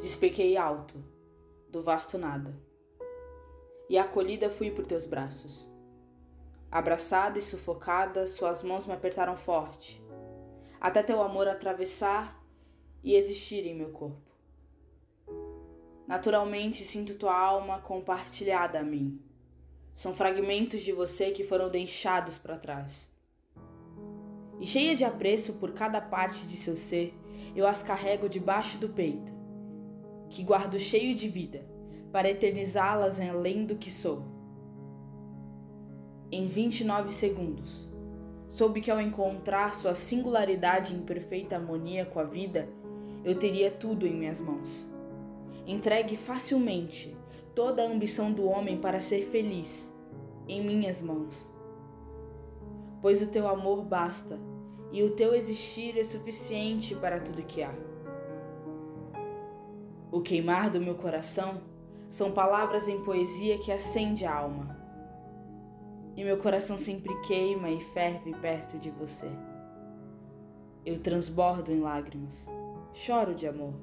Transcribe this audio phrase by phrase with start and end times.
[0.00, 1.04] Despequei alto,
[1.68, 2.54] do vasto nada,
[3.88, 5.68] e acolhida fui por teus braços.
[6.70, 10.00] Abraçada e sufocada, suas mãos me apertaram forte,
[10.80, 12.40] até teu amor atravessar
[13.02, 14.30] e existir em meu corpo.
[16.06, 19.20] Naturalmente sinto tua alma compartilhada a mim.
[19.94, 23.10] São fragmentos de você que foram deixados para trás.
[24.60, 27.12] E cheia de apreço por cada parte de seu ser,
[27.56, 29.37] eu as carrego debaixo do peito,
[30.30, 31.64] que guardo cheio de vida,
[32.12, 34.22] para eternizá-las além do que sou.
[36.30, 37.88] Em 29 segundos,
[38.48, 42.68] soube que ao encontrar sua singularidade em perfeita harmonia com a vida,
[43.24, 44.88] eu teria tudo em minhas mãos.
[45.66, 47.16] Entregue facilmente
[47.54, 49.94] toda a ambição do homem para ser feliz
[50.46, 51.50] em minhas mãos.
[53.02, 54.38] Pois o teu amor basta
[54.92, 57.74] e o teu existir é suficiente para tudo que há.
[60.10, 61.60] O queimar do meu coração
[62.08, 64.78] são palavras em poesia que acende a alma.
[66.16, 69.30] E meu coração sempre queima e ferve perto de você.
[70.84, 72.50] Eu transbordo em lágrimas,
[72.94, 73.74] choro de amor.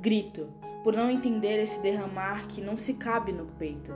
[0.00, 0.48] Grito
[0.84, 3.92] por não entender esse derramar que não se cabe no peito.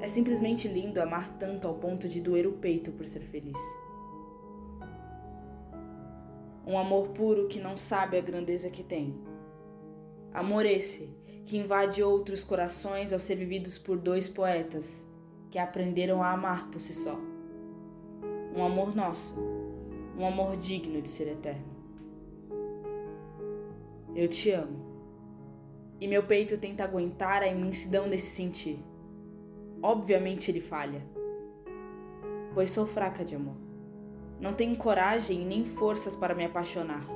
[0.00, 3.58] É simplesmente lindo amar tanto ao ponto de doer o peito por ser feliz.
[6.70, 9.20] Um amor puro que não sabe a grandeza que tem.
[10.32, 11.12] Amor esse
[11.44, 15.04] que invade outros corações ao ser vividos por dois poetas
[15.50, 17.18] que aprenderam a amar por si só.
[18.54, 19.34] Um amor nosso,
[20.16, 21.66] um amor digno de ser eterno.
[24.14, 24.78] Eu te amo.
[26.00, 28.78] E meu peito tenta aguentar a imensidão desse sentir.
[29.82, 31.04] Obviamente ele falha,
[32.54, 33.69] pois sou fraca de amor.
[34.40, 37.06] Não tenho coragem nem forças para me apaixonar.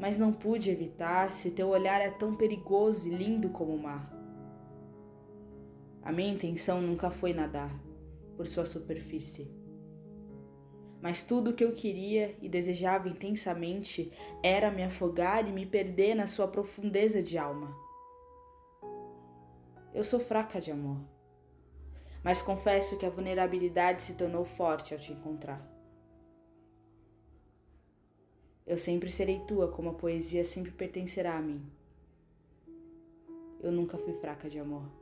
[0.00, 4.10] Mas não pude evitar se teu olhar é tão perigoso e lindo como o mar.
[6.02, 7.70] A minha intenção nunca foi nadar
[8.36, 9.48] por sua superfície.
[11.00, 14.10] Mas tudo o que eu queria e desejava intensamente
[14.42, 17.72] era me afogar e me perder na sua profundeza de alma.
[19.94, 20.98] Eu sou fraca de amor
[22.22, 25.60] mas confesso que a vulnerabilidade se tornou forte ao te encontrar.
[28.66, 31.60] Eu sempre serei tua, como a poesia sempre pertencerá a mim.
[33.60, 34.99] Eu nunca fui fraca de amor.